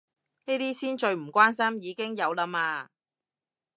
[0.47, 2.87] 呢啲先最唔關心，已經有啦嘛